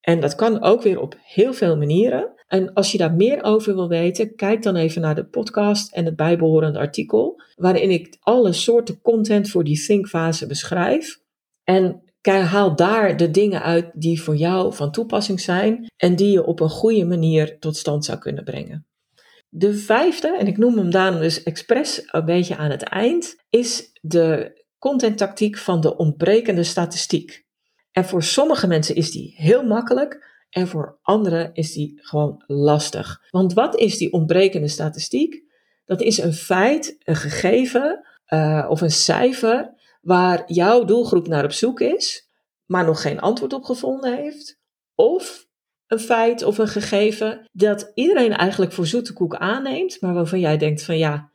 En 0.00 0.20
dat 0.20 0.34
kan 0.34 0.62
ook 0.62 0.82
weer 0.82 1.00
op 1.00 1.16
heel 1.22 1.52
veel 1.52 1.76
manieren. 1.76 2.32
En 2.48 2.72
als 2.72 2.92
je 2.92 2.98
daar 2.98 3.14
meer 3.14 3.42
over 3.42 3.74
wil 3.74 3.88
weten, 3.88 4.34
kijk 4.34 4.62
dan 4.62 4.76
even 4.76 5.02
naar 5.02 5.14
de 5.14 5.24
podcast 5.24 5.92
en 5.92 6.04
het 6.04 6.16
bijbehorende 6.16 6.78
artikel, 6.78 7.42
waarin 7.56 7.90
ik 7.90 8.16
alle 8.20 8.52
soorten 8.52 9.00
content 9.00 9.50
voor 9.50 9.64
die 9.64 9.84
thinkfase 9.86 10.46
beschrijf. 10.46 11.20
En 11.64 12.02
haal 12.36 12.76
daar 12.76 13.16
de 13.16 13.30
dingen 13.30 13.62
uit 13.62 13.90
die 13.94 14.22
voor 14.22 14.36
jou 14.36 14.74
van 14.74 14.92
toepassing 14.92 15.40
zijn 15.40 15.86
en 15.96 16.16
die 16.16 16.30
je 16.30 16.44
op 16.44 16.60
een 16.60 16.70
goede 16.70 17.04
manier 17.04 17.58
tot 17.58 17.76
stand 17.76 18.04
zou 18.04 18.18
kunnen 18.18 18.44
brengen. 18.44 18.86
De 19.48 19.74
vijfde, 19.74 20.36
en 20.38 20.46
ik 20.46 20.56
noem 20.56 20.76
hem 20.76 20.90
daarom 20.90 21.20
dus 21.20 21.42
expres 21.42 22.02
een 22.06 22.24
beetje 22.24 22.56
aan 22.56 22.70
het 22.70 22.82
eind, 22.82 23.36
is 23.50 23.90
de 24.00 24.56
contenttactiek 24.78 25.58
van 25.58 25.80
de 25.80 25.96
ontbrekende 25.96 26.64
statistiek. 26.64 27.46
En 27.92 28.04
voor 28.04 28.22
sommige 28.22 28.66
mensen 28.66 28.94
is 28.94 29.10
die 29.10 29.34
heel 29.36 29.64
makkelijk 29.64 30.37
en 30.50 30.68
voor 30.68 30.98
anderen 31.02 31.54
is 31.54 31.72
die 31.72 31.98
gewoon 32.02 32.42
lastig. 32.46 33.22
Want 33.30 33.52
wat 33.52 33.76
is 33.76 33.98
die 33.98 34.12
ontbrekende 34.12 34.68
statistiek? 34.68 35.42
Dat 35.84 36.00
is 36.00 36.18
een 36.18 36.32
feit, 36.32 36.96
een 37.04 37.16
gegeven 37.16 38.04
uh, 38.28 38.66
of 38.68 38.80
een 38.80 38.90
cijfer 38.90 39.74
waar 40.00 40.42
jouw 40.46 40.84
doelgroep 40.84 41.28
naar 41.28 41.44
op 41.44 41.52
zoek 41.52 41.80
is, 41.80 42.28
maar 42.66 42.84
nog 42.84 43.02
geen 43.02 43.20
antwoord 43.20 43.52
op 43.52 43.64
gevonden 43.64 44.16
heeft. 44.16 44.60
Of 44.94 45.46
een 45.86 45.98
feit 45.98 46.42
of 46.42 46.58
een 46.58 46.68
gegeven 46.68 47.48
dat 47.52 47.90
iedereen 47.94 48.32
eigenlijk 48.32 48.72
voor 48.72 48.86
zoete 48.86 49.12
koek 49.12 49.36
aanneemt, 49.36 50.00
maar 50.00 50.14
waarvan 50.14 50.40
jij 50.40 50.56
denkt 50.56 50.82
van 50.82 50.98
ja, 50.98 51.30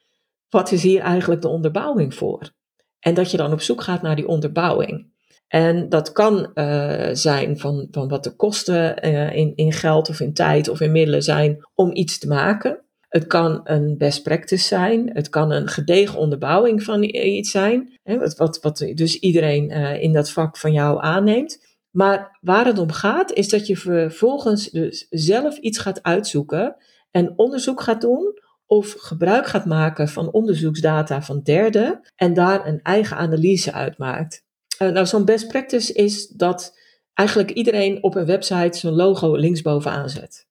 wat 0.50 0.72
is 0.72 0.84
hier 0.84 1.02
eigenlijk 1.02 1.42
de 1.42 1.48
onderbouwing 1.48 2.16
voor? 2.16 2.52
En 3.00 3.14
dat 3.14 3.32
je 3.32 3.38
dan 3.38 3.52
op 3.52 3.62
zoek 3.62 3.82
gaat 3.82 4.02
naar 4.02 4.16
die 4.16 4.28
onderbouwing. 4.28 5.13
En 5.54 5.90
dat 5.90 6.12
kan 6.12 6.52
uh, 6.54 7.10
zijn 7.12 7.60
van, 7.60 7.88
van 7.92 8.08
wat 8.08 8.24
de 8.24 8.36
kosten 8.36 9.06
uh, 9.06 9.36
in, 9.36 9.56
in 9.56 9.72
geld 9.72 10.10
of 10.10 10.20
in 10.20 10.34
tijd 10.34 10.70
of 10.70 10.82
in 10.82 10.92
middelen 10.92 11.24
zijn 11.24 11.58
om 11.74 11.96
iets 11.96 12.20
te 12.20 12.28
maken. 12.28 12.82
Het 13.08 13.28
kan 13.28 13.62
een 13.64 13.98
best 13.98 14.24
practice 14.24 14.68
zijn. 14.68 15.10
Het 15.14 15.30
kan 15.30 15.52
een 15.52 15.68
gedegen 15.68 16.20
onderbouwing 16.20 16.84
van 16.84 17.04
iets 17.04 17.52
zijn. 17.52 18.00
Hè, 18.04 18.20
wat, 18.20 18.38
wat, 18.38 18.62
wat 18.62 18.78
dus 18.78 19.20
iedereen 19.20 19.72
uh, 19.72 20.02
in 20.02 20.14
dat 20.14 20.30
vak 20.30 20.58
van 20.58 20.72
jou 20.72 21.02
aanneemt. 21.02 21.78
Maar 21.92 22.38
waar 22.42 22.66
het 22.66 22.80
om 22.80 22.92
gaat, 22.92 23.34
is 23.34 23.50
dat 23.50 23.68
je 23.68 23.78
vervolgens 23.78 24.70
dus 24.70 25.08
zelf 25.10 25.58
iets 25.58 25.78
gaat 25.78 26.04
uitzoeken 26.04 26.76
en 27.12 27.34
onderzoek 27.36 27.82
gaat 27.82 28.02
doen 28.02 28.40
of 28.66 28.96
gebruik 28.98 29.48
gaat 29.48 29.66
maken 29.66 30.08
van 30.08 30.32
onderzoeksdata 30.32 31.22
van 31.22 31.42
derden 31.44 32.00
en 32.16 32.34
daar 32.34 32.68
een 32.68 32.80
eigen 32.82 33.18
analyse 33.18 33.74
uitmaakt. 33.74 34.44
Uh, 34.80 34.90
nou, 34.90 35.06
zo'n 35.06 35.26
best 35.26 35.48
practice 35.48 35.94
is 35.94 36.28
dat 36.28 36.78
eigenlijk 37.14 37.52
iedereen 37.52 38.04
op 38.04 38.16
een 38.16 38.26
website 38.26 38.78
zijn 38.78 38.94
logo 38.94 39.36
linksbovenaan 39.36 40.10
zet. 40.10 40.48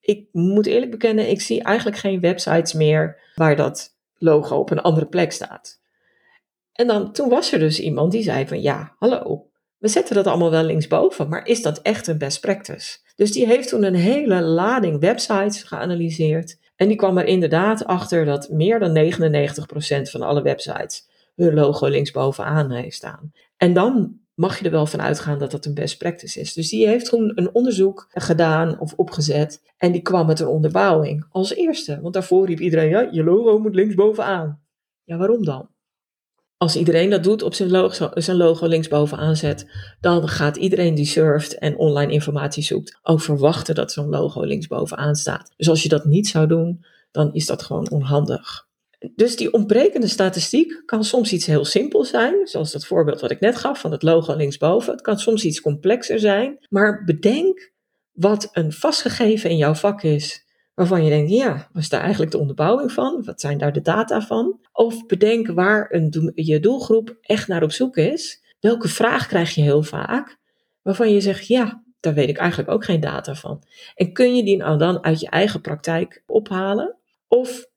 Ik 0.00 0.28
moet 0.32 0.66
eerlijk 0.66 0.90
bekennen, 0.90 1.30
ik 1.30 1.40
zie 1.40 1.62
eigenlijk 1.62 1.98
geen 1.98 2.20
websites 2.20 2.72
meer 2.72 3.20
waar 3.34 3.56
dat 3.56 3.96
logo 4.18 4.56
op 4.56 4.70
een 4.70 4.80
andere 4.80 5.06
plek 5.06 5.32
staat. 5.32 5.80
En 6.72 6.86
dan, 6.86 7.12
toen 7.12 7.28
was 7.28 7.52
er 7.52 7.58
dus 7.58 7.80
iemand 7.80 8.12
die 8.12 8.22
zei 8.22 8.46
van 8.46 8.62
ja, 8.62 8.94
hallo, 8.98 9.50
we 9.78 9.88
zetten 9.88 10.14
dat 10.14 10.26
allemaal 10.26 10.50
wel 10.50 10.62
linksboven, 10.62 11.28
maar 11.28 11.46
is 11.46 11.62
dat 11.62 11.78
echt 11.78 12.06
een 12.06 12.18
best 12.18 12.40
practice? 12.40 12.98
Dus 13.16 13.32
die 13.32 13.46
heeft 13.46 13.68
toen 13.68 13.82
een 13.82 13.94
hele 13.94 14.40
lading 14.40 15.00
websites 15.00 15.62
geanalyseerd. 15.62 16.58
En 16.76 16.88
die 16.88 16.96
kwam 16.96 17.18
er 17.18 17.24
inderdaad 17.24 17.84
achter 17.84 18.24
dat 18.24 18.48
meer 18.50 18.78
dan 18.78 19.12
99% 19.12 20.10
van 20.10 20.22
alle 20.22 20.42
websites 20.42 21.08
hun 21.34 21.54
logo 21.54 21.86
linksbovenaan 21.86 22.70
heeft 22.70 22.96
staan. 22.96 23.32
En 23.62 23.72
dan 23.72 24.20
mag 24.34 24.58
je 24.58 24.64
er 24.64 24.70
wel 24.70 24.86
van 24.86 25.00
uitgaan 25.00 25.38
dat 25.38 25.50
dat 25.50 25.66
een 25.66 25.74
best 25.74 25.98
practice 25.98 26.40
is. 26.40 26.52
Dus 26.52 26.68
die 26.68 26.86
heeft 26.86 27.06
toen 27.06 27.32
een 27.34 27.54
onderzoek 27.54 28.06
gedaan 28.10 28.78
of 28.80 28.92
opgezet 28.96 29.62
en 29.76 29.92
die 29.92 30.02
kwam 30.02 30.26
met 30.26 30.40
een 30.40 30.46
onderbouwing 30.46 31.26
als 31.30 31.54
eerste. 31.54 32.00
Want 32.00 32.14
daarvoor 32.14 32.46
riep 32.46 32.60
iedereen, 32.60 32.88
ja, 32.88 33.08
je 33.10 33.24
logo 33.24 33.58
moet 33.58 33.74
linksbovenaan. 33.74 34.62
Ja, 35.04 35.16
waarom 35.16 35.44
dan? 35.44 35.68
Als 36.56 36.76
iedereen 36.76 37.10
dat 37.10 37.22
doet 37.24 37.42
op 37.42 37.54
zijn 37.54 37.70
logo, 37.70 38.10
zijn 38.14 38.36
logo 38.36 38.66
linksbovenaan 38.66 39.36
zet, 39.36 39.66
dan 40.00 40.28
gaat 40.28 40.56
iedereen 40.56 40.94
die 40.94 41.06
surft 41.06 41.58
en 41.58 41.76
online 41.76 42.12
informatie 42.12 42.62
zoekt 42.62 42.98
ook 43.02 43.20
verwachten 43.20 43.74
dat 43.74 43.92
zo'n 43.92 44.08
logo 44.08 44.42
linksbovenaan 44.42 45.14
staat. 45.14 45.52
Dus 45.56 45.68
als 45.68 45.82
je 45.82 45.88
dat 45.88 46.04
niet 46.04 46.28
zou 46.28 46.46
doen, 46.46 46.84
dan 47.10 47.34
is 47.34 47.46
dat 47.46 47.62
gewoon 47.62 47.90
onhandig. 47.90 48.70
Dus 49.14 49.36
die 49.36 49.52
ontbrekende 49.52 50.06
statistiek 50.06 50.82
kan 50.84 51.04
soms 51.04 51.32
iets 51.32 51.46
heel 51.46 51.64
simpels 51.64 52.08
zijn, 52.08 52.46
zoals 52.46 52.72
dat 52.72 52.86
voorbeeld 52.86 53.20
wat 53.20 53.30
ik 53.30 53.40
net 53.40 53.56
gaf 53.56 53.80
van 53.80 53.92
het 53.92 54.02
logo 54.02 54.36
linksboven. 54.36 54.92
Het 54.92 55.02
kan 55.02 55.18
soms 55.18 55.44
iets 55.44 55.60
complexer 55.60 56.18
zijn, 56.18 56.66
maar 56.68 57.04
bedenk 57.04 57.72
wat 58.12 58.48
een 58.52 58.72
vastgegeven 58.72 59.50
in 59.50 59.56
jouw 59.56 59.74
vak 59.74 60.02
is, 60.02 60.46
waarvan 60.74 61.04
je 61.04 61.10
denkt, 61.10 61.30
ja, 61.30 61.68
wat 61.72 61.82
is 61.82 61.88
daar 61.88 62.00
eigenlijk 62.00 62.32
de 62.32 62.38
onderbouwing 62.38 62.92
van? 62.92 63.22
Wat 63.24 63.40
zijn 63.40 63.58
daar 63.58 63.72
de 63.72 63.80
data 63.80 64.20
van? 64.20 64.60
Of 64.72 65.06
bedenk 65.06 65.46
waar 65.46 65.86
een, 65.90 66.32
je 66.34 66.60
doelgroep 66.60 67.16
echt 67.20 67.48
naar 67.48 67.62
op 67.62 67.72
zoek 67.72 67.96
is. 67.96 68.42
Welke 68.60 68.88
vraag 68.88 69.26
krijg 69.26 69.54
je 69.54 69.62
heel 69.62 69.82
vaak, 69.82 70.38
waarvan 70.82 71.12
je 71.12 71.20
zegt, 71.20 71.46
ja, 71.46 71.82
daar 72.00 72.14
weet 72.14 72.28
ik 72.28 72.36
eigenlijk 72.36 72.70
ook 72.70 72.84
geen 72.84 73.00
data 73.00 73.34
van. 73.34 73.62
En 73.94 74.12
kun 74.12 74.34
je 74.34 74.44
die 74.44 74.56
nou 74.56 74.78
dan 74.78 75.04
uit 75.04 75.20
je 75.20 75.28
eigen 75.28 75.60
praktijk 75.60 76.22
ophalen? 76.26 76.96
Of 77.28 77.70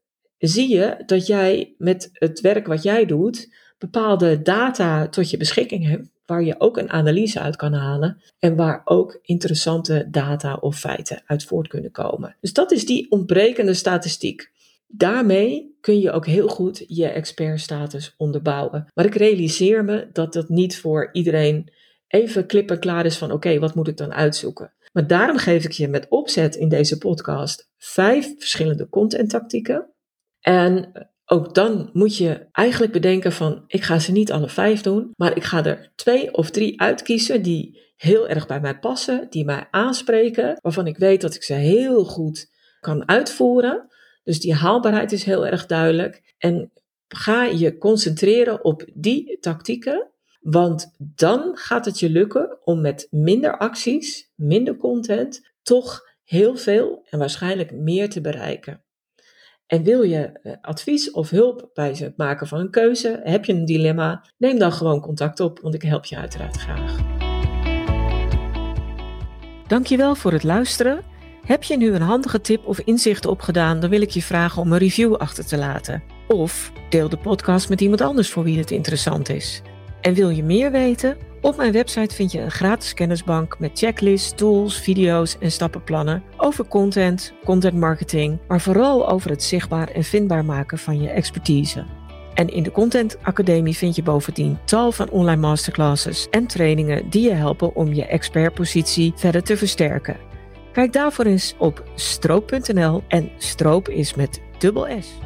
zie 0.48 0.70
je 0.70 1.04
dat 1.06 1.28
jij 1.28 1.74
met 1.78 2.10
het 2.14 2.42
werk 2.42 2.68
wat 2.68 2.84
jij 2.84 3.06
doet 3.06 3.54
bepaalde 3.78 4.42
data 4.42 5.08
tot 5.08 5.30
je 5.30 5.38
beschikking 5.38 5.88
hebt, 5.88 6.10
waar 6.26 6.44
je 6.44 6.56
ook 6.58 6.78
een 6.78 6.90
analyse 6.90 7.40
uit 7.40 7.56
kan 7.56 7.74
halen 7.74 8.22
en 8.40 8.56
waar 8.56 8.82
ook 8.84 9.20
interessante 9.22 10.08
data 10.12 10.56
of 10.56 10.80
feiten 10.80 11.22
uit 11.26 11.44
voort 11.44 11.68
kunnen 11.68 11.92
komen. 11.92 12.36
Dus 12.42 12.54
dat 12.54 12.72
is 12.72 12.86
die 12.86 13.12
ontbrekende 13.12 13.74
statistiek. 13.74 14.52
Daarmee 14.88 15.78
kun 15.82 16.00
je 16.00 16.12
ook 16.12 16.26
heel 16.26 16.48
goed 16.48 16.84
je 16.88 17.08
expertstatus 17.08 18.14
onderbouwen. 18.18 18.86
Maar 18.94 19.06
ik 19.06 19.16
realiseer 19.16 19.84
me 19.84 20.10
dat 20.14 20.34
dat 20.34 20.50
niet 20.50 20.80
voor 20.80 21.10
iedereen 21.12 21.72
even 22.08 22.46
klip 22.46 22.72
en 22.72 22.80
klaar 22.80 23.06
is 23.06 23.18
van 23.18 23.32
oké, 23.32 23.60
wat 23.60 23.76
moet 23.76 23.88
ik 23.88 23.98
dan 23.98 24.14
uitzoeken? 24.14 24.74
Maar 24.94 25.08
daarom 25.08 25.38
geef 25.38 25.64
ik 25.64 25.72
je 25.72 25.88
met 25.88 26.10
opzet 26.10 26.56
in 26.56 26.70
deze 26.70 26.98
podcast 26.98 27.70
vijf 27.78 28.34
verschillende 28.38 28.90
contenttactieken 28.90 29.90
en 30.46 30.92
ook 31.26 31.56
dan 31.56 31.90
moet 31.94 32.18
je 32.18 32.48
eigenlijk 32.52 32.92
bedenken 32.92 33.32
van, 33.32 33.64
ik 33.68 33.84
ga 33.84 34.00
ze 34.00 34.12
niet 34.12 34.32
alle 34.32 34.50
vijf 34.50 34.82
doen, 34.82 35.12
maar 35.16 35.36
ik 35.36 35.44
ga 35.44 35.66
er 35.66 35.92
twee 35.96 36.34
of 36.34 36.50
drie 36.50 36.82
uitkiezen 36.82 37.42
die 37.42 37.94
heel 37.96 38.28
erg 38.28 38.48
bij 38.48 38.60
mij 38.60 38.80
passen, 38.80 39.28
die 39.30 39.46
mij 39.46 39.68
aanspreken, 39.72 40.58
waarvan 40.62 40.88
ik 40.88 40.98
weet 40.98 41.22
dat 41.22 41.36
ik 41.36 41.44
ze 41.44 41.54
heel 41.54 42.04
goed 42.04 42.52
kan 42.80 43.08
uitvoeren. 43.08 43.88
Dus 44.24 44.40
die 44.40 44.54
haalbaarheid 44.54 45.12
is 45.12 45.24
heel 45.24 45.46
erg 45.48 45.66
duidelijk. 45.66 46.36
En 46.38 46.72
ga 47.08 47.44
je 47.44 47.78
concentreren 47.78 48.64
op 48.64 48.86
die 48.94 49.38
tactieken, 49.40 50.12
want 50.40 50.96
dan 50.98 51.58
gaat 51.58 51.86
het 51.86 52.00
je 52.00 52.10
lukken 52.10 52.58
om 52.64 52.82
met 52.82 53.08
minder 53.10 53.58
acties, 53.58 54.32
minder 54.36 54.78
content, 54.78 55.52
toch 55.62 56.02
heel 56.24 56.58
veel 56.58 57.06
en 57.10 57.20
waarschijnlijk 57.20 57.72
meer 57.72 58.10
te 58.10 58.22
bereiken. 58.22 58.85
En 59.68 59.84
wil 59.84 60.02
je 60.02 60.40
eh, 60.44 60.54
advies 60.62 61.12
of 61.12 61.30
hulp 61.30 61.70
bij 61.74 61.96
het 61.98 62.18
maken 62.18 62.48
van 62.48 62.60
een 62.60 62.70
keuze? 62.70 63.20
Heb 63.24 63.46
je 63.46 63.54
een 63.54 63.66
dilemma? 63.66 64.26
Neem 64.38 64.60
dan 64.60 64.72
gewoon 64.72 65.02
contact 65.02 65.40
op, 65.40 65.60
want 65.60 65.74
ik 65.74 65.82
help 65.82 66.06
je 66.06 66.18
uiteraard 66.18 66.58
graag. 66.58 66.98
Dankjewel 69.68 70.16
voor 70.16 70.32
het 70.32 70.44
luisteren. 70.44 71.04
Heb 71.46 71.64
je 71.64 71.78
nu 71.78 71.94
een 71.94 72.02
handige 72.02 72.42
tip 72.42 72.66
of 72.68 72.80
inzicht 72.80 73.26
opgedaan, 73.26 73.80
dan 73.80 73.90
wil 73.90 74.02
ik 74.02 74.10
je 74.10 74.22
vragen 74.22 74.62
om 74.62 74.72
een 74.72 74.78
review 74.78 75.14
achter 75.14 75.46
te 75.46 75.58
laten. 75.58 76.04
Of 76.28 76.72
deel 76.90 77.10
de 77.10 77.18
podcast 77.18 77.70
met 77.70 77.82
iemand 77.82 78.02
anders 78.02 78.30
voor 78.30 78.44
wie 78.44 78.58
het 78.58 78.72
interessant 78.72 79.30
is. 79.30 79.62
En 80.06 80.14
wil 80.14 80.30
je 80.30 80.44
meer 80.44 80.72
weten? 80.72 81.18
Op 81.42 81.58
mijn 81.58 81.72
website 81.72 82.16
vind 82.16 82.32
je 82.32 82.40
een 82.40 82.52
gratis 82.52 82.94
kennisbank 82.94 83.60
met 83.60 83.72
checklists, 83.74 84.36
tools, 84.36 84.80
video's 84.80 85.38
en 85.40 85.52
stappenplannen 85.52 86.24
over 86.38 86.68
content, 86.68 87.34
content 87.44 87.74
marketing, 87.74 88.38
maar 88.48 88.62
vooral 88.62 89.10
over 89.10 89.30
het 89.30 89.44
zichtbaar 89.44 89.88
en 89.88 90.04
vindbaar 90.04 90.46
maken 90.46 90.78
van 90.78 91.02
je 91.02 91.10
expertise. 91.10 91.86
En 92.34 92.48
in 92.48 92.64
de 92.64 92.72
Content 92.72 93.18
Academie 93.22 93.76
vind 93.76 93.96
je 93.96 94.04
bovendien 94.04 94.58
tal 94.66 94.92
van 94.92 95.10
online 95.10 95.42
masterclasses 95.42 96.28
en 96.30 96.48
trainingen 96.48 97.10
die 97.10 97.24
je 97.24 97.34
helpen 97.34 97.76
om 97.76 97.94
je 97.94 98.06
expertpositie 98.06 99.14
verder 99.16 99.44
te 99.44 99.58
versterken. 99.58 100.18
Kijk 100.72 100.94
daarvoor 100.94 101.26
eens 101.26 101.56
op 101.58 101.84
stroop.nl 101.96 103.04
en 103.08 103.32
stroop 103.38 103.90
is 103.90 104.16
met 104.16 104.42
dubbel 104.58 104.88
S. 105.02 105.25